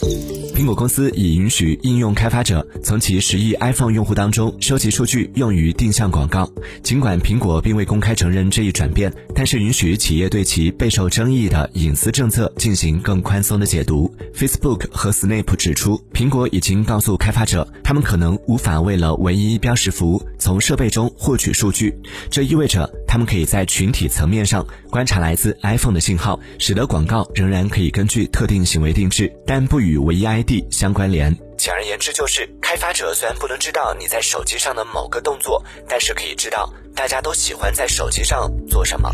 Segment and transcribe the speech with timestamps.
[0.00, 6.48] 苹果公司已允许应用开发者从其十亿 iPhone 用户当中收集数据，用于定向广告。
[6.82, 14.12] 尽管苹果并未公开承认这一转变，但是允许企业对其备受争议的隐私政策进行更宽松的解读。
[14.34, 21.94] Facebook 和 Snap 指出，苹果已经告诉开发者，他们可能无法为了唯一标识符从设备中获取数据。
[22.30, 30.62] 这意味着他们可以在群体层面上观察来自 iPhone 的信号，使得广告仍然可以根据特定行为定制，但不与唯一 ID。
[30.70, 39.10] 相关联，简而言之就是，开发者虽然不能知道你在手机上的某个动作，但是可以知道大家都喜欢在手机上做什么。